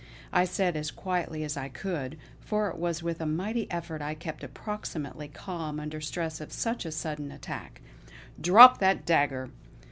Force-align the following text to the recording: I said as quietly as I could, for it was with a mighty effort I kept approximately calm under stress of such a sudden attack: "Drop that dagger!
I 0.33 0.45
said 0.45 0.75
as 0.75 0.89
quietly 0.89 1.43
as 1.43 1.55
I 1.55 1.69
could, 1.69 2.17
for 2.39 2.69
it 2.69 2.77
was 2.77 3.03
with 3.03 3.21
a 3.21 3.27
mighty 3.27 3.69
effort 3.69 4.01
I 4.01 4.15
kept 4.15 4.43
approximately 4.43 5.27
calm 5.27 5.79
under 5.79 6.01
stress 6.01 6.41
of 6.41 6.51
such 6.51 6.85
a 6.85 6.91
sudden 6.91 7.31
attack: 7.31 7.81
"Drop 8.41 8.79
that 8.79 9.05
dagger! 9.05 9.51